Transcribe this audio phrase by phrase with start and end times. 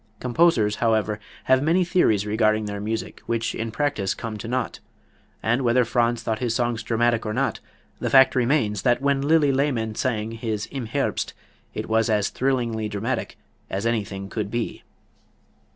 [0.19, 4.79] Composers, however, have many theories regarding their music which, in practice, come to naught;
[5.43, 7.59] and whether Franz thought his songs dramatic or not,
[7.99, 11.33] the fact remains that when Lilli Lehmann sang his "Im Herbst"
[11.75, 13.37] it was as thrillingly dramatic
[13.69, 14.81] as anything could be.